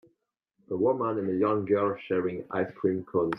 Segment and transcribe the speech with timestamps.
[0.71, 3.29] A woman and a young girl sharing ice cream cones.